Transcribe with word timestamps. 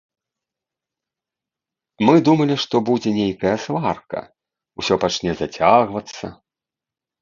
Мы 2.09 2.15
думалі, 2.31 2.55
што 2.65 2.75
будзе 2.89 3.09
нейкая 3.19 3.55
сварка, 3.69 4.19
усё 4.83 4.95
пачне 5.09 5.31
зацягвацца. 5.47 6.25